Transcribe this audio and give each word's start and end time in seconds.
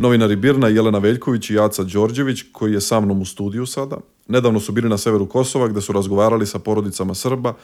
Novinari 0.00 0.36
Birna 0.36 0.68
Jelena 0.68 0.98
Veljković 0.98 1.50
i 1.50 1.54
Jaca 1.54 1.84
Đorđević, 1.84 2.42
koji 2.52 2.72
je 2.72 2.80
sa 2.80 3.00
mnom 3.00 3.20
u 3.22 3.24
studiju 3.24 3.66
sada, 3.66 3.96
nedavno 4.28 4.60
su 4.60 4.72
bili 4.72 4.88
na 4.88 4.98
severu 4.98 5.28
Kosova 5.28 5.68
gde 5.68 5.80
su 5.80 5.92
razgovarali 5.92 6.46
sa 6.46 6.58
porodicama 6.58 7.14
Srba 7.14 7.54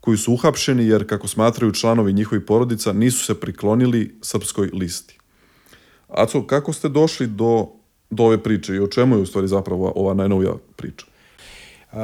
koji 0.00 0.16
su 0.16 0.32
uhapšeni 0.32 0.86
jer, 0.86 1.06
kako 1.06 1.28
smatraju 1.28 1.72
članovi 1.72 2.12
njihovih 2.12 2.44
porodica, 2.46 2.92
nisu 2.92 3.24
se 3.24 3.40
priklonili 3.40 4.18
srpskoj 4.22 4.70
listi. 4.72 5.18
Aco, 6.08 6.46
kako 6.46 6.72
ste 6.72 6.88
došli 6.88 7.26
do, 7.26 7.66
do 8.10 8.24
ove 8.24 8.42
priče 8.42 8.74
i 8.74 8.80
o 8.80 8.86
čemu 8.86 9.16
je 9.16 9.22
u 9.22 9.26
stvari 9.26 9.48
zapravo 9.48 9.92
ova 9.96 10.14
najnovija 10.14 10.52
priča? 10.76 11.06
Uh, 11.92 11.98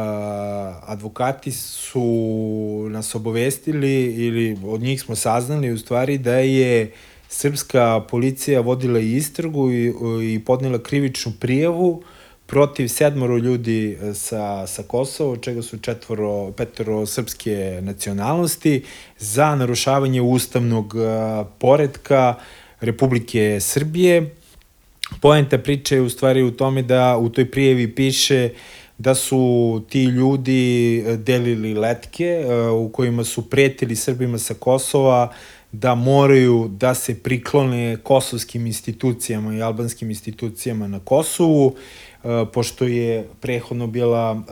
advokati 0.86 1.52
su 1.52 2.88
nas 2.90 3.14
obavestili 3.14 4.04
ili 4.04 4.58
od 4.66 4.80
njih 4.80 5.00
smo 5.00 5.16
saznali 5.16 5.72
u 5.72 5.78
stvari 5.78 6.18
da 6.18 6.34
je 6.34 6.92
srpska 7.28 8.00
policija 8.10 8.60
vodila 8.60 8.98
istragu 8.98 9.70
i, 9.72 9.92
i 10.22 10.40
podnela 10.44 10.82
krivičnu 10.82 11.32
prijavu 11.40 12.02
protiv 12.46 12.88
sedmoro 12.88 13.36
ljudi 13.36 13.98
sa, 14.14 14.66
sa 14.66 14.82
Kosova, 14.82 15.36
čega 15.36 15.62
su 15.62 15.78
četvoro, 15.78 16.52
petoro 16.52 17.06
srpske 17.06 17.80
nacionalnosti, 17.82 18.84
za 19.18 19.54
narušavanje 19.54 20.20
ustavnog 20.20 20.94
uh, 20.94 21.02
poredka 21.58 22.34
Republike 22.80 23.60
Srbije. 23.60 24.34
Poenta 25.20 25.58
priče 25.58 25.94
je 25.94 26.00
u 26.00 26.08
stvari 26.10 26.42
u 26.42 26.50
tome 26.50 26.82
da 26.82 27.16
u 27.16 27.28
toj 27.28 27.50
prijevi 27.50 27.94
piše 27.94 28.50
da 28.98 29.14
su 29.14 29.82
ti 29.88 30.04
ljudi 30.04 31.04
delili 31.18 31.74
letke 31.74 32.44
u 32.74 32.88
kojima 32.88 33.24
su 33.24 33.50
pretili 33.50 33.96
Srbima 33.96 34.38
sa 34.38 34.54
Kosova 34.54 35.32
da 35.72 35.94
moraju 35.94 36.68
da 36.70 36.94
se 36.94 37.22
priklone 37.22 37.96
kosovskim 38.02 38.66
institucijama 38.66 39.54
i 39.54 39.62
albanskim 39.62 40.10
institucijama 40.10 40.88
na 40.88 41.00
Kosovu, 41.00 41.74
pošto 42.52 42.84
je 42.84 43.28
prehodno 43.40 43.86
bila, 43.86 44.42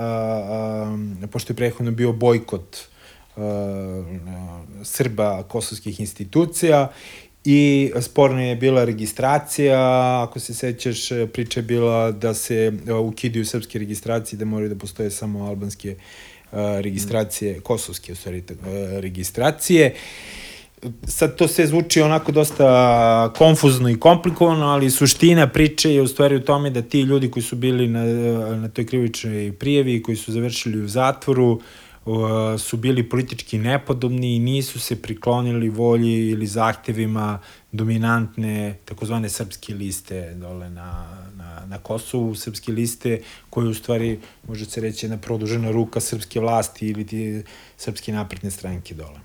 pošto 1.30 1.52
je 1.52 1.56
prehodno 1.56 1.92
bio 1.92 2.12
bojkot 2.12 2.76
Srba 4.82 5.42
kosovskih 5.42 6.00
institucija 6.00 6.92
i 7.44 7.92
sporna 8.00 8.42
je 8.42 8.56
bila 8.56 8.84
registracija, 8.84 9.78
ako 10.22 10.40
se 10.40 10.54
sećaš, 10.54 11.08
priča 11.32 11.60
je 11.60 11.64
bila 11.64 12.12
da 12.12 12.34
se 12.34 12.72
ukidaju 13.04 13.44
srpske 13.44 13.78
registracije, 13.78 14.38
da 14.38 14.44
moraju 14.44 14.68
da 14.68 14.78
postoje 14.78 15.10
samo 15.10 15.44
albanske 15.44 15.96
registracije, 16.80 17.60
kosovske, 17.60 18.12
u 18.12 18.16
stvari, 18.16 18.42
registracije. 19.00 19.94
Sad 21.04 21.36
to 21.36 21.48
sve 21.48 21.66
zvuči 21.66 22.00
onako 22.00 22.32
dosta 22.32 23.32
konfuzno 23.36 23.90
i 23.90 24.00
komplikovano, 24.00 24.66
ali 24.66 24.90
suština 24.90 25.46
priče 25.46 25.94
je 25.94 26.02
u 26.02 26.08
stvari 26.08 26.36
u 26.36 26.44
tome 26.44 26.70
da 26.70 26.82
ti 26.82 27.00
ljudi 27.00 27.30
koji 27.30 27.42
su 27.42 27.56
bili 27.56 27.88
na, 27.88 28.04
na 28.56 28.68
toj 28.68 28.86
krivičnoj 28.86 29.52
prijevi, 29.52 30.02
koji 30.02 30.16
su 30.16 30.32
završili 30.32 30.82
u 30.82 30.88
zatvoru, 30.88 31.52
uh, 31.52 31.62
su 32.58 32.76
bili 32.76 33.08
politički 33.08 33.58
nepodobni 33.58 34.36
i 34.36 34.38
nisu 34.38 34.80
se 34.80 35.02
priklonili 35.02 35.68
volji 35.68 36.28
ili 36.30 36.46
zahtevima 36.46 37.38
dominantne 37.72 38.76
takozvane 38.84 39.28
srpske 39.28 39.74
liste 39.74 40.34
dole 40.34 40.70
na, 40.70 41.18
na, 41.36 41.66
na 41.66 41.78
Kosovu, 41.78 42.34
srpske 42.34 42.72
liste 42.72 43.20
koje 43.50 43.68
u 43.68 43.74
stvari 43.74 44.20
može 44.48 44.64
se 44.64 44.80
reći 44.80 45.06
jedna 45.06 45.18
produžena 45.18 45.70
ruka 45.70 46.00
srpske 46.00 46.40
vlasti 46.40 46.88
ili 46.88 47.06
ti 47.06 47.42
srpske 47.76 48.12
napredne 48.12 48.50
stranke 48.50 48.94
dole. 48.94 49.20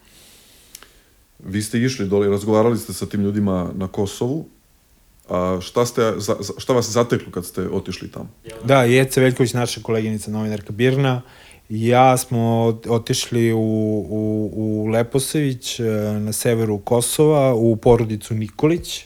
Vi 1.39 1.61
ste 1.61 1.79
išli 1.79 2.07
dole 2.07 2.29
razgovarali 2.29 2.77
ste 2.77 2.93
sa 2.93 3.05
tim 3.05 3.21
ljudima 3.21 3.71
na 3.75 3.87
Kosovu. 3.87 4.45
A 5.29 5.57
šta, 5.61 5.85
ste, 5.85 6.01
šta 6.57 6.73
vas 6.73 6.89
zateklo 6.89 7.31
kad 7.31 7.45
ste 7.45 7.61
otišli 7.61 8.11
tamo? 8.11 8.29
Da, 8.63 8.83
Jeca 8.83 9.21
Veljković, 9.21 9.53
naša 9.53 9.81
koleginica 9.81 10.31
novinarka 10.31 10.73
Birna, 10.73 11.21
ja 11.69 12.17
smo 12.17 12.65
otišli 12.87 13.53
u, 13.53 13.57
u, 14.09 14.51
u 14.53 14.87
Leposević 14.87 15.79
e, 15.79 15.83
na 16.19 16.33
severu 16.33 16.77
Kosova 16.79 17.53
u 17.53 17.75
porodicu 17.75 18.33
Nikolić. 18.33 19.05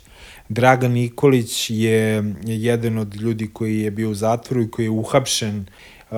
Dragan 0.50 0.92
Nikolić 0.92 1.70
je 1.70 2.34
jedan 2.44 2.98
od 2.98 3.16
ljudi 3.16 3.50
koji 3.54 3.80
je 3.80 3.92
bio 3.92 4.10
u 4.10 4.16
zatvoru 4.16 4.64
i 4.64 4.72
koji 4.72 4.86
je 4.86 4.90
uhapšen. 4.90 5.66
Uh, 6.12 6.18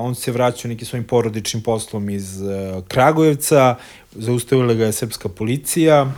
on 0.00 0.14
se 0.14 0.32
vraćao 0.32 0.68
nekim 0.68 0.86
svojim 0.86 1.04
porodičnim 1.04 1.62
poslom 1.62 2.10
iz 2.10 2.40
uh, 2.40 2.84
Kragujevca, 2.88 3.74
zaustavila 4.12 4.74
ga 4.74 4.84
je 4.84 4.92
srpska 4.92 5.28
policija, 5.28 6.12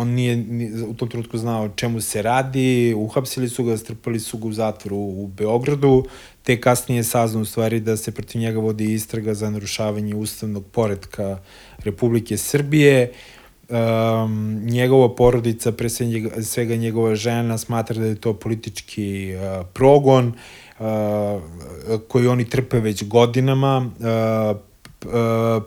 on 0.00 0.08
nije, 0.08 0.36
nije 0.36 0.84
u 0.84 0.94
tom 0.94 1.08
trenutku 1.08 1.38
znao 1.38 1.68
čemu 1.68 2.00
se 2.00 2.22
radi, 2.22 2.94
uhapsili 2.96 3.48
su 3.48 3.64
ga, 3.64 3.76
strpali 3.76 4.20
su 4.20 4.38
ga 4.38 4.48
u 4.48 4.52
zatvoru 4.52 4.96
u 4.96 5.26
Beogradu, 5.26 6.04
te 6.42 6.60
kasnije 6.60 7.04
saznao 7.04 7.42
u 7.42 7.44
stvari 7.44 7.80
da 7.80 7.96
se 7.96 8.12
protiv 8.12 8.40
njega 8.40 8.60
vodi 8.60 8.92
istraga 8.94 9.34
za 9.34 9.50
narušavanje 9.50 10.14
ustavnog 10.14 10.64
poredka 10.72 11.38
Republike 11.84 12.36
Srbije. 12.36 13.12
Um, 13.68 14.62
njegova 14.64 15.14
porodica, 15.14 15.72
pre 15.72 15.88
svega 16.42 16.76
njegova 16.76 17.14
žena, 17.14 17.58
smatra 17.58 18.00
da 18.00 18.06
je 18.06 18.14
to 18.14 18.34
politički 18.34 19.34
uh, 19.34 19.66
progon 19.72 20.32
uh, 20.78 20.86
koji 22.08 22.26
oni 22.26 22.44
trpe 22.44 22.80
već 22.80 23.04
godinama. 23.04 23.90
Uh, 23.98 24.69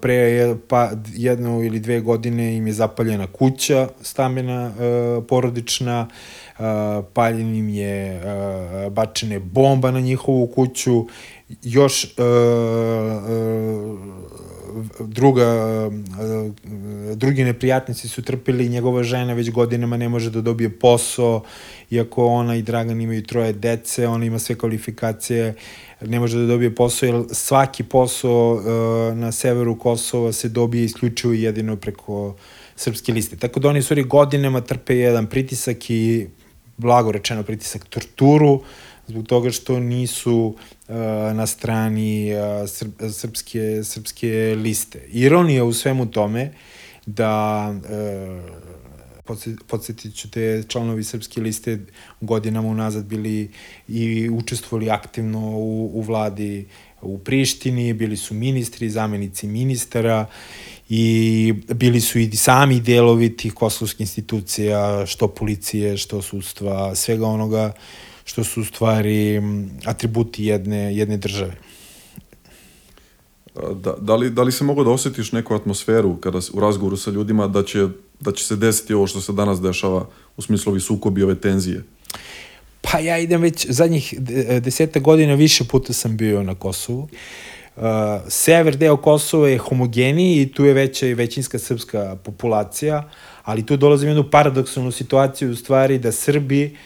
pre 0.01 0.55
pa, 0.67 0.91
jednu 1.13 1.63
ili 1.63 1.79
dve 1.79 1.99
godine 1.99 2.57
im 2.57 2.67
je 2.67 2.73
zapaljena 2.73 3.27
kuća 3.27 3.87
stambena 4.01 4.65
uh, 4.67 5.23
porodična, 5.25 6.07
uh, 6.07 6.65
paljen 7.13 7.55
im 7.55 7.69
je 7.69 8.21
bačene 8.91 9.39
bomba 9.39 9.91
na 9.91 9.99
njihovu 9.99 10.47
kuću, 10.47 11.05
još 11.63 12.15
druga, 14.99 15.87
uh, 15.87 17.15
drugi 17.15 17.43
neprijatnici 17.43 18.07
su 18.07 18.21
trpili, 18.21 18.69
njegova 18.69 19.03
žena 19.03 19.33
već 19.33 19.51
godinama 19.51 19.97
ne 19.97 20.09
može 20.09 20.29
da 20.29 20.41
dobije 20.41 20.69
posao, 20.79 21.43
iako 21.89 22.25
ona 22.25 22.55
i 22.55 22.61
Dragan 22.61 23.01
imaju 23.01 23.23
troje 23.23 23.53
dece, 23.53 24.07
ona 24.07 24.25
ima 24.25 24.39
sve 24.39 24.55
kvalifikacije, 24.55 25.49
uh, 25.49 25.55
ne 26.07 26.19
može 26.19 26.37
da 26.39 26.45
dobije 26.45 26.75
posao, 26.75 27.07
jer 27.07 27.23
svaki 27.31 27.83
posao 27.83 28.53
uh, 28.53 29.17
na 29.17 29.31
severu 29.31 29.79
Kosova 29.79 30.31
se 30.31 30.49
dobije 30.49 30.85
isključivo 30.85 31.33
jedino 31.33 31.75
preko 31.75 32.35
srpske 32.75 33.13
liste. 33.13 33.35
Tako 33.35 33.59
da 33.59 33.69
oni 33.69 33.81
su 33.81 33.95
godinama 34.05 34.61
trpe 34.61 34.97
jedan 34.97 35.27
pritisak 35.27 35.89
i 35.89 36.27
blago 36.77 37.11
rečeno 37.11 37.43
pritisak 37.43 37.85
torturu 37.85 38.61
zbog 39.07 39.27
toga 39.27 39.51
što 39.51 39.79
nisu 39.79 40.55
uh, 40.87 40.95
na 41.33 41.47
strani 41.47 42.31
uh, 42.33 42.69
srp, 42.69 43.01
srpske, 43.11 43.83
srpske 43.83 44.55
liste. 44.57 45.01
Ironija 45.07 45.63
u 45.63 45.73
svemu 45.73 46.11
tome 46.11 46.51
da 47.05 47.69
uh, 47.69 48.73
podsjetit 49.67 50.15
ću 50.15 50.29
te 50.31 50.63
članovi 50.67 51.03
Srpske 51.03 51.41
liste 51.41 51.79
godinama 52.21 52.67
unazad 52.67 53.05
bili 53.05 53.51
i 53.87 54.29
učestvovali 54.29 54.89
aktivno 54.89 55.39
u, 55.39 55.91
u 55.93 56.01
vladi 56.01 56.65
u 57.01 57.17
Prištini, 57.17 57.93
bili 57.93 58.17
su 58.17 58.33
ministri, 58.33 58.89
zamenici 58.89 59.47
ministara 59.47 60.25
i 60.89 61.53
bili 61.75 62.01
su 62.01 62.19
i 62.19 62.35
sami 62.35 62.79
delovi 62.79 63.37
tih 63.37 63.53
kosovskih 63.53 64.01
institucija, 64.01 65.05
što 65.05 65.27
policije, 65.27 65.97
što 65.97 66.21
sudstva, 66.21 66.95
svega 66.95 67.27
onoga 67.27 67.73
što 68.25 68.43
su 68.43 68.61
u 68.61 68.65
stvari 68.65 69.41
atributi 69.85 70.45
jedne, 70.45 70.95
jedne 70.95 71.17
države. 71.17 71.55
Da, 73.55 73.95
da, 74.01 74.15
li, 74.15 74.29
da 74.29 74.43
li 74.43 74.51
se 74.51 74.63
mogu 74.63 74.83
da 74.83 74.89
osjetiš 74.89 75.31
neku 75.31 75.55
atmosferu 75.55 76.15
kada 76.15 76.39
u 76.53 76.59
razgovoru 76.59 76.97
sa 76.97 77.11
ljudima 77.11 77.47
da 77.47 77.63
će 77.63 77.87
da 78.23 78.31
će 78.31 78.45
se 78.45 78.55
desiti 78.55 78.93
ovo 78.93 79.07
što 79.07 79.21
se 79.21 79.33
danas 79.33 79.61
dešava 79.61 80.05
u 80.37 80.41
smislu 80.41 80.71
ovi 80.71 80.79
sukobi, 80.79 81.23
ove 81.23 81.35
tenzije? 81.35 81.83
Pa 82.81 82.99
ja 82.99 83.17
idem 83.17 83.41
već 83.41 83.65
zadnjih 83.69 84.13
deseta 84.61 84.99
godina 84.99 85.33
više 85.33 85.63
puta 85.63 85.93
sam 85.93 86.17
bio 86.17 86.43
na 86.43 86.55
Kosovu. 86.55 87.07
Uh, 87.75 87.83
sever 88.27 88.77
deo 88.77 88.97
Kosova 88.97 89.49
je 89.49 89.57
homogeniji 89.57 90.41
i 90.41 90.51
tu 90.51 90.65
je 90.65 90.73
veća 90.73 91.07
i 91.07 91.13
većinska 91.13 91.59
srpska 91.59 92.17
populacija, 92.23 93.09
ali 93.43 93.65
tu 93.65 93.77
dolazim 93.77 94.09
jednu 94.09 94.29
paradoksalnu 94.31 94.91
situaciju 94.91 95.51
u 95.51 95.55
stvari 95.55 95.99
da 95.99 96.11
Srbi 96.11 96.77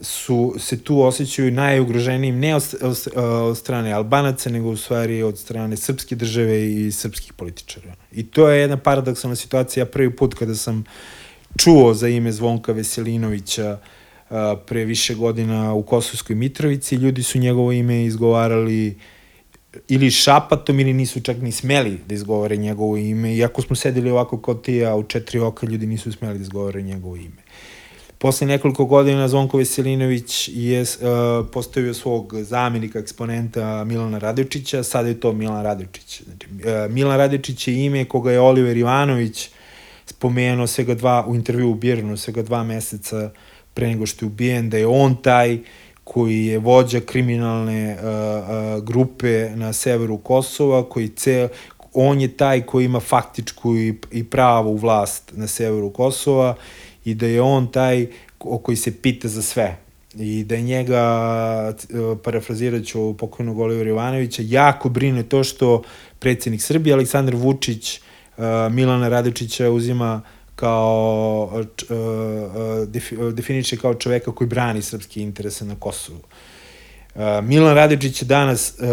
su, 0.00 0.54
se 0.58 0.80
tu 0.80 1.02
osjećaju 1.02 1.50
najugroženijim 1.50 2.38
ne 2.38 2.54
od, 2.54 2.74
od, 2.82 3.08
od 3.16 3.58
strane 3.58 3.92
Albanaca, 3.92 4.50
nego 4.50 4.70
u 4.70 4.76
stvari 4.76 5.22
od 5.22 5.38
strane 5.38 5.76
srpske 5.76 6.16
države 6.16 6.72
i 6.72 6.92
srpskih 6.92 7.32
političara. 7.32 7.94
I 8.12 8.26
to 8.26 8.48
je 8.48 8.60
jedna 8.60 8.76
paradoksalna 8.76 9.36
situacija. 9.36 9.82
Ja 9.82 9.86
prvi 9.86 10.16
put 10.16 10.34
kada 10.34 10.54
sam 10.54 10.84
čuo 11.58 11.94
za 11.94 12.08
ime 12.08 12.32
Zvonka 12.32 12.72
Veselinovića 12.72 13.78
pre 14.66 14.84
više 14.84 15.14
godina 15.14 15.74
u 15.74 15.82
Kosovskoj 15.82 16.36
Mitrovici. 16.36 16.96
Ljudi 16.96 17.22
su 17.22 17.38
njegovo 17.38 17.72
ime 17.72 18.04
izgovarali 18.04 18.98
ili 19.88 20.10
šapatom 20.10 20.80
ili 20.80 20.92
nisu 20.92 21.20
čak 21.20 21.36
ni 21.36 21.52
smeli 21.52 22.00
da 22.08 22.14
izgovore 22.14 22.56
njegovo 22.56 22.96
ime. 22.96 23.34
Iako 23.34 23.62
smo 23.62 23.76
sedeli 23.76 24.10
ovako 24.10 24.40
kao 24.40 24.54
ti, 24.54 24.84
a 24.84 24.96
u 24.96 25.02
četiri 25.02 25.38
oka 25.38 25.66
ljudi 25.66 25.86
nisu 25.86 26.12
smeli 26.12 26.38
da 26.38 26.42
izgovore 26.42 26.82
njegovo 26.82 27.16
ime. 27.16 27.42
Posle 28.24 28.46
nekoliko 28.46 28.84
godina 28.84 29.28
Zvonko 29.28 29.58
Veselinović 29.58 30.50
je 30.52 30.82
uh, 30.82 30.86
postavio 31.52 31.94
svog 31.94 32.34
zamenika, 32.42 32.98
eksponenta 32.98 33.84
Milana 33.84 34.18
Radevčića, 34.18 34.82
sada 34.82 35.08
je 35.08 35.20
to 35.20 35.32
Milan 35.32 35.64
Radevčić. 35.64 36.22
Znači, 36.22 36.46
uh, 36.50 36.92
Milan 36.92 37.18
Radevčić 37.18 37.68
je 37.68 37.84
ime 37.84 38.04
koga 38.04 38.32
je 38.32 38.40
Oliver 38.40 38.76
Ivanović 38.76 39.50
spomenuo 40.06 40.66
svega 40.66 40.94
dva, 40.94 41.24
u 41.28 41.34
intervju 41.34 41.70
u 41.70 41.74
Birnu, 41.74 42.16
svega 42.16 42.42
dva 42.42 42.62
meseca 42.62 43.30
pre 43.74 43.86
nego 43.86 44.06
što 44.06 44.24
je 44.24 44.26
ubijen, 44.26 44.70
da 44.70 44.78
je 44.78 44.86
on 44.86 45.16
taj 45.22 45.58
koji 46.04 46.46
je 46.46 46.58
vođa 46.58 47.00
kriminalne 47.00 47.96
uh, 47.98 48.04
uh, 48.04 48.84
grupe 48.84 49.50
na 49.54 49.72
severu 49.72 50.18
Kosova, 50.18 50.88
koji 50.88 51.08
ceo, 51.08 51.48
on 51.92 52.20
je 52.20 52.36
taj 52.36 52.60
koji 52.60 52.84
ima 52.84 53.00
faktičku 53.00 53.76
i, 53.76 53.94
i 54.12 54.24
pravu 54.24 54.76
vlast 54.76 55.32
na 55.36 55.46
severu 55.46 55.90
Kosova 55.90 56.54
i 57.04 57.14
da 57.14 57.26
je 57.26 57.42
on 57.42 57.72
taj 57.72 58.06
koji 58.38 58.76
se 58.76 59.02
pita 59.02 59.28
za 59.28 59.42
sve 59.42 59.76
i 60.14 60.44
da 60.44 60.54
je 60.54 60.62
njega, 60.62 61.74
parafrazirat 62.24 62.84
ću 62.84 63.16
pokojnog 63.16 63.58
Olivera 63.58 63.90
Ivanovića, 63.90 64.42
jako 64.46 64.88
brine 64.88 65.22
to 65.22 65.44
što 65.44 65.82
predsednik 66.18 66.62
Srbije 66.62 66.94
Aleksandar 66.94 67.34
Vučić 67.34 68.00
Milana 68.70 69.08
Radočića 69.08 69.70
uzima 69.70 70.22
kao 70.54 71.64
definiče 73.32 73.76
kao 73.76 73.94
čoveka 73.94 74.32
koji 74.32 74.48
brani 74.48 74.82
srpski 74.82 75.22
interese 75.22 75.64
na 75.64 75.74
Kosovu. 75.74 76.20
Milan 77.42 77.74
Radičić 77.74 78.22
je 78.22 78.26
danas 78.26 78.74
uh, 78.78 78.86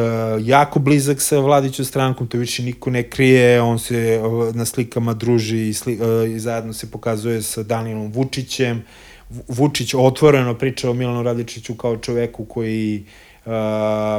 jako 0.48 0.80
blizak 0.80 1.22
sa 1.22 1.40
vladićom 1.40 1.86
strankom, 1.86 2.28
to 2.28 2.38
više 2.38 2.64
niko 2.64 2.90
ne 2.90 3.04
krije, 3.04 3.62
on 3.62 3.80
se 3.80 4.22
uh, 4.24 4.56
na 4.56 4.66
slikama 4.66 5.14
druži 5.14 5.70
i, 5.70 5.74
sli, 5.74 6.00
i 6.36 6.40
zajedno 6.40 6.74
se 6.74 6.92
pokazuje 6.92 7.42
sa 7.42 7.64
Danilom 7.64 8.12
Vučićem. 8.12 8.84
Vučić 9.48 9.94
otvoreno 9.94 10.58
priča 10.58 10.90
o 10.90 10.94
Milanu 10.94 11.24
Radičiću 11.24 11.76
kao 11.76 11.98
čoveku 11.98 12.46
koji 12.46 13.06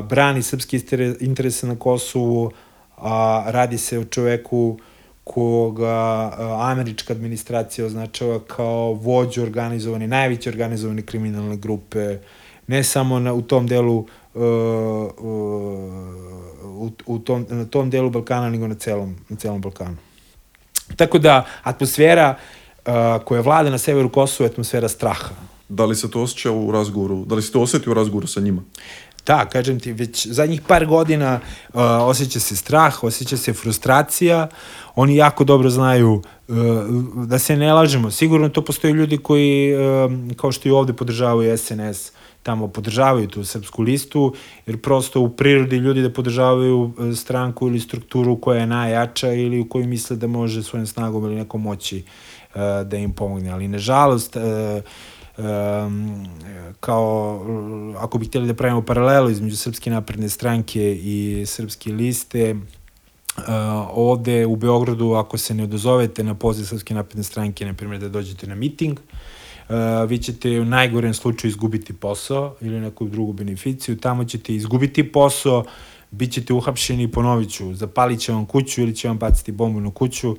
brani 0.08 0.42
srpski 0.42 0.80
interese 1.20 1.66
na 1.66 1.76
Kosovu, 1.76 2.50
a 2.96 3.44
radi 3.46 3.78
se 3.78 3.98
o 3.98 4.04
čoveku 4.04 4.78
koga 5.24 6.32
američka 6.60 7.12
administracija 7.12 7.86
označava 7.86 8.40
kao 8.40 8.92
vođu 8.92 9.42
organizovane, 9.42 10.06
najveće 10.06 10.50
organizovane 10.50 11.02
kriminalne 11.02 11.56
grupe 11.56 11.98
uh, 11.98 12.20
ne 12.72 12.84
samo 12.84 13.18
na, 13.18 13.32
u 13.32 13.42
tom 13.42 13.66
delu 13.66 13.98
uh, 13.98 14.06
uh, 14.34 15.22
u, 16.64 16.90
u 17.06 17.18
tom, 17.18 17.46
na 17.50 17.64
tom 17.64 17.90
delu 17.90 18.10
Balkana, 18.10 18.50
nego 18.50 18.68
na 18.68 18.74
celom, 18.74 19.16
na 19.28 19.36
celom 19.36 19.60
Balkanu. 19.60 19.96
Tako 20.96 21.18
da, 21.18 21.44
atmosfera 21.62 22.34
uh, 22.34 22.92
koja 23.24 23.40
vlada 23.40 23.70
na 23.70 23.78
severu 23.78 24.08
Kosova 24.08 24.46
je 24.46 24.52
atmosfera 24.52 24.88
straha. 24.88 25.34
Da 25.68 25.84
li 25.84 25.96
se 25.96 26.10
to 26.10 26.22
osjeća 26.22 26.52
u 26.52 26.72
razgovoru, 26.72 27.24
da 27.24 27.34
li 27.34 27.42
se 27.42 27.52
to 27.52 27.60
osjeti 27.60 27.90
u 27.90 27.94
razgovoru 27.94 28.26
sa 28.26 28.40
njima? 28.40 28.62
Da, 29.26 29.44
kažem 29.44 29.80
ti, 29.80 29.92
već 29.92 30.26
zadnjih 30.26 30.60
par 30.60 30.86
godina 30.86 31.40
uh, 31.68 31.80
osjeća 31.82 32.40
se 32.40 32.56
strah, 32.56 33.04
osjeća 33.04 33.36
se 33.36 33.52
frustracija, 33.52 34.48
oni 34.94 35.16
jako 35.16 35.44
dobro 35.44 35.70
znaju 35.70 36.22
uh, 36.48 36.56
da 37.26 37.38
se 37.38 37.56
ne 37.56 37.72
lažemo, 37.72 38.10
sigurno 38.10 38.48
to 38.48 38.64
postoje 38.64 38.92
ljudi 38.92 39.18
koji, 39.18 39.74
uh, 39.74 40.12
kao 40.36 40.52
što 40.52 40.68
i 40.68 40.72
ovde 40.72 40.92
podržavaju 40.92 41.58
SNS, 41.58 42.12
tamo 42.42 42.68
podržavaju 42.68 43.28
tu 43.28 43.44
srpsku 43.44 43.82
listu, 43.82 44.34
jer 44.66 44.80
prosto 44.82 45.20
u 45.20 45.28
prirodi 45.28 45.76
ljudi 45.76 46.02
da 46.02 46.12
podržavaju 46.12 46.92
e, 46.98 47.14
stranku 47.14 47.68
ili 47.68 47.80
strukturu 47.80 48.40
koja 48.40 48.60
je 48.60 48.66
najjača 48.66 49.32
ili 49.32 49.60
u 49.60 49.68
kojoj 49.68 49.86
misle 49.86 50.16
da 50.16 50.26
može 50.26 50.62
svojom 50.62 50.86
snagom 50.86 51.24
ili 51.24 51.34
nekom 51.34 51.62
moći 51.62 52.04
uh, 52.54 52.60
da 52.86 52.96
im 52.96 53.12
pomogne. 53.12 53.50
Ali, 53.50 53.68
nažalost, 53.68 54.36
um, 54.36 56.26
kao 56.80 57.40
ako 57.98 58.18
bi 58.18 58.26
htjeli 58.26 58.46
da 58.46 58.54
pravimo 58.54 58.82
paralelu 58.82 59.30
između 59.30 59.56
Srpske 59.56 59.90
napredne 59.90 60.28
stranke 60.28 60.96
i 61.02 61.44
Srpske 61.46 61.92
liste, 61.92 62.56
Uh, 63.36 63.44
ovde 63.90 64.46
u 64.46 64.56
Beogradu, 64.56 65.12
ako 65.12 65.38
se 65.38 65.54
ne 65.54 65.64
odozovete 65.64 66.24
na 66.24 66.34
poziv 66.34 66.64
Srpske 66.64 66.94
napredne 66.94 67.24
stranke, 67.24 67.64
na 67.66 67.74
primjer 67.74 68.00
da 68.00 68.08
dođete 68.08 68.46
na 68.46 68.54
miting, 68.54 68.98
uh, 69.00 69.74
vi 70.08 70.18
ćete 70.18 70.60
u 70.60 70.64
najgorem 70.64 71.14
slučaju 71.14 71.48
izgubiti 71.48 71.92
posao 71.92 72.54
ili 72.60 72.80
neku 72.80 73.04
drugu 73.04 73.32
beneficiju, 73.32 73.96
tamo 73.96 74.24
ćete 74.24 74.54
izgubiti 74.54 75.12
posao, 75.12 75.64
bit 76.10 76.32
ćete 76.32 76.52
uhapšeni, 76.52 77.10
ponovit 77.10 77.50
ću, 77.50 77.74
zapalit 77.74 78.20
će 78.20 78.32
vam 78.32 78.46
kuću 78.46 78.82
ili 78.82 78.96
će 78.96 79.08
vam 79.08 79.18
baciti 79.18 79.52
bombu 79.52 79.80
na 79.80 79.90
kuću, 79.90 80.30
Uh, 80.30 80.38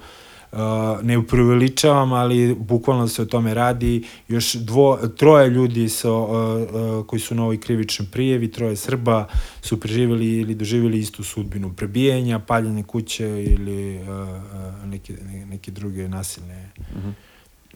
ne 1.01 1.17
upreveličavam, 1.17 2.13
ali 2.13 2.55
bukvalno 2.55 3.07
se 3.07 3.21
o 3.21 3.25
tome 3.25 3.53
radi. 3.53 4.07
Još 4.27 4.53
dvo, 4.53 5.00
troje 5.17 5.50
ljudi 5.50 5.89
sa, 5.89 6.11
uh, 6.11 6.29
uh, 6.29 7.05
koji 7.07 7.19
su 7.19 7.35
na 7.35 7.44
ovoj 7.44 7.59
krivičnoj 7.59 8.07
prijevi, 8.11 8.51
troje 8.51 8.75
Srba 8.75 9.27
su 9.61 9.79
preživjeli 9.79 10.27
ili 10.27 10.55
doživjeli 10.55 11.00
istu 11.00 11.23
sudbinu 11.23 11.73
prebijanja, 11.73 12.39
paljene 12.39 12.83
kuće 12.83 13.44
ili 13.44 14.01
uh, 14.01 14.07
uh, 14.07 14.89
neke, 14.89 15.13
neke 15.50 15.71
druge 15.71 16.07
nasilne 16.07 16.71
uh 16.77 16.97
mhm. 16.97 17.09
-huh 17.09 17.13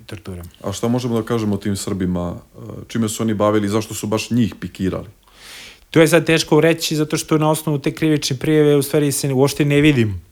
torture. 0.05 0.41
A 0.63 0.73
šta 0.73 0.87
možemo 0.87 1.15
da 1.15 1.25
kažemo 1.25 1.55
o 1.55 1.57
tim 1.57 1.75
Srbima? 1.75 2.35
Čime 2.87 3.09
su 3.09 3.23
oni 3.23 3.33
bavili 3.33 3.65
i 3.65 3.69
zašto 3.69 3.93
su 3.93 4.07
baš 4.07 4.31
njih 4.31 4.55
pikirali? 4.59 5.07
To 5.91 6.01
je 6.01 6.07
sad 6.07 6.25
teško 6.25 6.61
reći 6.61 6.95
zato 6.95 7.17
što 7.17 7.37
na 7.37 7.51
osnovu 7.51 7.79
te 7.79 7.93
krivične 7.93 8.37
prijeve 8.37 8.75
u 8.75 8.81
stvari 8.81 9.11
se 9.11 9.33
uopšte 9.33 9.65
ne 9.65 9.81
vidim 9.81 10.26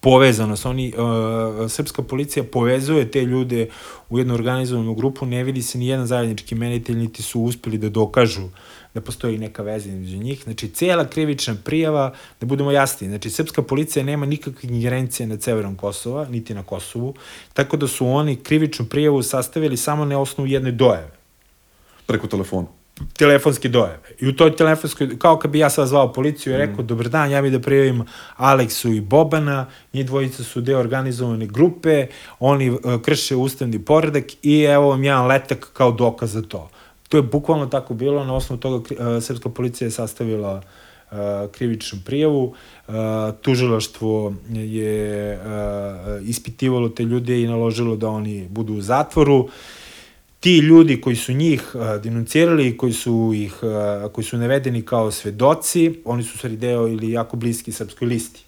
povezanost. 0.00 0.66
Oni, 0.66 0.92
uh, 0.96 1.70
srpska 1.70 2.02
policija 2.02 2.44
povezuje 2.44 3.10
te 3.10 3.22
ljude 3.22 3.68
u 4.08 4.18
jednu 4.18 4.34
organizovanu 4.34 4.94
grupu, 4.94 5.26
ne 5.26 5.44
vidi 5.44 5.62
se 5.62 5.78
ni 5.78 5.88
jedan 5.88 6.06
zajednički 6.06 6.54
menitelj, 6.54 6.96
niti 6.96 7.22
su 7.22 7.40
uspeli 7.40 7.78
da 7.78 7.88
dokažu 7.88 8.48
da 8.94 9.00
postoji 9.00 9.38
neka 9.38 9.62
veza 9.62 9.88
između 9.88 10.16
njih. 10.16 10.42
Znači, 10.42 10.68
cijela 10.68 11.06
krivična 11.06 11.56
prijava, 11.64 12.14
da 12.40 12.46
budemo 12.46 12.70
jasni, 12.70 13.08
znači, 13.08 13.30
srpska 13.30 13.62
policija 13.62 14.04
nema 14.04 14.26
nikakve 14.26 14.68
ingerencije 14.68 15.26
na 15.26 15.40
severom 15.40 15.76
Kosova, 15.76 16.26
niti 16.30 16.54
na 16.54 16.62
Kosovu, 16.62 17.14
tako 17.52 17.76
da 17.76 17.86
su 17.86 18.06
oni 18.06 18.36
krivičnu 18.36 18.86
prijavu 18.86 19.22
sastavili 19.22 19.76
samo 19.76 20.04
na 20.04 20.18
osnovu 20.18 20.48
jedne 20.48 20.72
dojave. 20.72 21.12
Preko 22.06 22.26
telefona? 22.26 22.77
Telefonske 23.16 23.68
dojave. 23.68 23.98
I 24.20 24.28
u 24.28 24.36
toj 24.36 24.56
telefonskoj, 24.56 25.18
kao 25.18 25.38
kad 25.38 25.50
bi 25.50 25.58
ja 25.58 25.70
sad 25.70 25.88
zvao 25.88 26.12
policiju 26.12 26.54
i 26.54 26.56
rekao, 26.56 26.84
mm. 26.84 26.86
dobar 26.86 27.08
dan, 27.08 27.30
ja 27.30 27.42
bih 27.42 27.52
da 27.52 27.60
prijavim 27.60 28.04
Aleksu 28.36 28.92
i 28.92 29.00
Bobana, 29.00 29.66
njih 29.92 30.06
dvojica 30.06 30.44
su 30.44 30.60
deo 30.60 30.80
organizovane 30.80 31.46
grupe, 31.46 32.06
oni 32.38 32.70
uh, 32.70 32.78
krše 33.02 33.36
ustavni 33.36 33.84
poredak 33.84 34.24
i 34.42 34.62
evo 34.62 34.88
vam 34.88 35.04
jedan 35.04 35.26
letak 35.26 35.70
kao 35.72 35.92
dokaz 35.92 36.32
za 36.32 36.42
to. 36.42 36.70
To 37.08 37.16
je 37.16 37.22
bukvalno 37.22 37.66
tako 37.66 37.94
bilo, 37.94 38.24
na 38.24 38.34
osnovu 38.34 38.60
toga 38.60 38.76
uh, 38.76 39.22
srpska 39.22 39.48
policija 39.48 39.86
je 39.86 39.90
sastavila 39.90 40.54
uh, 41.10 41.18
krivičnu 41.52 41.98
prijavu, 42.04 42.44
uh, 42.88 42.94
tužilaštvo 43.42 44.34
je 44.50 45.34
uh, 45.36 46.28
ispitivalo 46.28 46.88
te 46.88 47.02
ljude 47.02 47.42
i 47.42 47.46
naložilo 47.46 47.96
da 47.96 48.08
oni 48.08 48.48
budu 48.50 48.74
u 48.74 48.80
zatvoru. 48.80 49.48
Ti 50.40 50.58
ljudi 50.58 51.00
koji 51.00 51.16
su 51.16 51.32
njih 51.32 51.62
denuncirali, 52.02 52.76
koji 52.76 52.92
su 52.92 53.32
ih 53.34 53.54
koji 54.12 54.24
su 54.24 54.38
navedeni 54.38 54.82
kao 54.82 55.10
svedoci, 55.10 55.94
oni 56.04 56.22
su 56.22 56.38
stvari 56.38 56.56
deo 56.56 56.88
ili 56.88 57.12
jako 57.12 57.36
bliski 57.36 57.72
srpskoj 57.72 58.08
listi. 58.08 58.44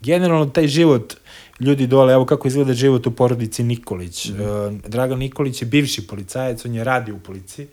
Generalno 0.00 0.46
taj 0.46 0.68
život 0.68 1.14
ljudi 1.60 1.86
dole, 1.86 2.12
evo 2.12 2.26
kako 2.26 2.48
izgleda 2.48 2.74
život 2.74 3.06
u 3.06 3.10
porodici 3.10 3.62
Nikolić. 3.62 4.28
Mm 4.28 4.32
-hmm. 4.32 4.88
Dragan 4.88 5.18
Nikolić 5.18 5.62
je 5.62 5.66
bivši 5.66 6.06
policajac, 6.06 6.64
on 6.64 6.74
je 6.74 6.84
radio 6.84 7.14
u 7.14 7.18
policiji. 7.18 7.66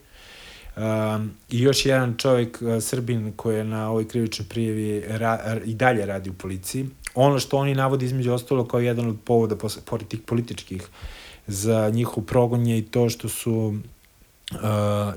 Uh, 0.75 0.81
I 1.49 1.61
još 1.61 1.85
jedan 1.85 2.15
čovjek, 2.17 2.59
Srbin, 2.81 3.33
koji 3.35 3.57
je 3.57 3.63
na 3.63 3.89
ovoj 3.89 4.07
krivičnoj 4.07 4.47
prijevi 4.49 5.03
ra, 5.07 5.59
i 5.65 5.73
dalje 5.73 6.05
radi 6.05 6.29
u 6.29 6.33
policiji. 6.33 6.85
Ono 7.15 7.39
što 7.39 7.57
oni 7.57 7.75
navodi 7.75 8.05
između 8.05 8.33
ostalo 8.33 8.67
kao 8.67 8.79
jedan 8.79 9.09
od 9.09 9.17
povoda, 9.25 9.55
pored 9.85 10.07
tih 10.07 10.19
političkih 10.25 10.81
uh, 10.81 10.87
za 11.47 11.89
njihov 11.89 12.23
progon 12.23 12.67
je 12.67 12.77
i 12.77 12.81
to 12.81 13.09
što 13.09 13.29
su 13.29 13.73
Uh, 14.51 14.59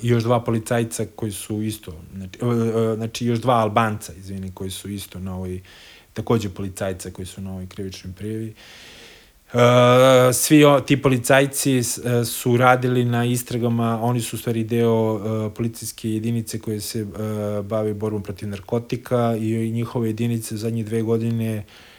još 0.03 0.23
dva 0.23 0.41
policajca 0.41 1.07
koji 1.17 1.33
su 1.33 1.63
isto, 1.63 1.93
znači, 2.17 2.39
uh, 2.43 2.49
uh, 2.49 2.95
znači 2.97 3.27
još 3.27 3.39
dva 3.39 3.55
Albanca, 3.55 4.13
izvini, 4.19 4.51
koji 4.55 4.71
su 4.71 4.89
isto 4.89 5.19
na 5.19 5.37
ovoj, 5.37 5.61
takođe 6.13 6.49
policajca 6.49 7.11
koji 7.11 7.27
su 7.27 7.41
na 7.41 7.53
ovoj 7.53 7.67
krivičnoj 7.67 8.13
prijevi. 8.17 8.55
Uh, 9.53 9.61
svi 10.33 10.65
o, 10.65 10.81
ti 10.81 11.03
policajci 11.03 11.79
uh, 11.79 11.85
su 12.27 12.57
radili 12.57 13.05
na 13.05 13.25
istragama, 13.25 14.03
oni 14.03 14.21
su 14.21 14.37
u 14.37 14.39
stvari 14.39 14.65
deo 14.65 15.15
uh, 15.15 15.53
policijske 15.53 16.11
jedinice 16.11 16.59
koje 16.59 16.81
se 16.81 17.03
uh, 17.03 17.11
bave 17.65 17.95
borbom 17.95 18.23
protiv 18.23 18.49
narkotika 18.49 19.37
i, 19.41 19.51
i 19.51 19.71
njihove 19.71 20.09
jedinice 20.09 20.57
zadnje 20.57 20.85
dve 20.85 21.03
godine 21.03 21.59
uh, 21.59 21.96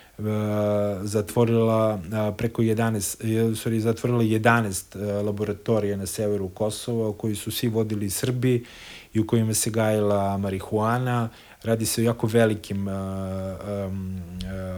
zatvorila 1.02 2.00
preko 2.38 2.62
11, 2.62 3.56
sorry, 3.56 3.80
zatvorila 3.80 4.24
11 4.24 5.22
laboratorija 5.26 5.98
na 5.98 6.06
severu 6.06 6.50
Kosova 6.50 7.14
koji 7.14 7.36
su 7.36 7.52
svi 7.52 7.68
vodili 7.68 8.10
Srbi 8.10 8.66
i 9.14 9.20
u 9.20 9.28
kojima 9.28 9.54
se 9.54 9.70
gajila 9.70 10.38
marihuana. 10.38 11.30
Radi 11.64 11.86
se 11.86 12.02
o 12.02 12.04
jako 12.04 12.28
velikim 12.28 12.88
uh, 12.88 12.94
um, 12.94 14.22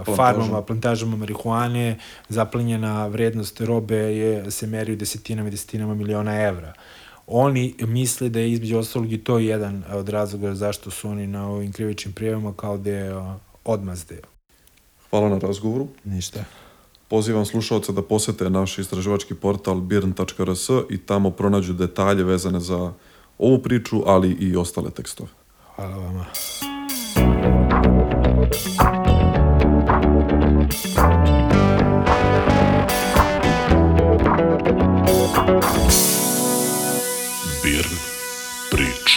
uh, 0.07 0.15
farmama, 0.15 0.61
plantažama 0.61 1.17
marihuane. 1.17 1.97
Zaplenjena 2.29 3.07
vrednost 3.07 3.61
robe 3.61 3.95
je, 3.95 4.51
se 4.51 4.67
meri 4.67 4.93
u 4.93 4.95
desetinama 4.95 5.47
i 5.47 5.51
desetinama 5.51 5.93
miliona 5.93 6.41
evra. 6.41 6.73
Oni 7.27 7.75
misle 7.79 8.29
da 8.29 8.39
je 8.39 8.51
između 8.51 8.77
ostalog 8.77 9.13
i 9.13 9.17
to 9.17 9.39
jedan 9.39 9.83
od 9.93 10.09
razloga 10.09 10.55
zašto 10.55 10.91
su 10.91 11.09
oni 11.09 11.27
na 11.27 11.49
ovim 11.49 11.71
krivičnim 11.71 12.13
prijevama 12.13 12.53
kao 12.53 12.77
deo 12.77 13.39
odmazde. 13.65 14.21
Hvala 15.09 15.29
na 15.29 15.37
razgovoru. 15.37 15.87
Ništa. 16.03 16.43
Pozivam 17.07 17.45
slušalca 17.45 17.91
da 17.91 18.01
posete 18.01 18.49
naš 18.49 18.77
istraživački 18.77 19.35
portal 19.35 19.81
birn.rs 19.81 20.69
i 20.89 20.97
tamo 20.97 21.31
pronađu 21.31 21.73
detalje 21.73 22.23
vezane 22.23 22.59
za 22.59 22.93
ovu 23.37 23.59
priču, 23.59 24.03
ali 24.05 24.31
i 24.31 24.55
ostale 24.55 24.91
tekstove. 24.91 25.29
Hvala 25.75 25.97
vama. 25.97 26.25
Birn 37.63 37.95
Prič. 38.71 39.08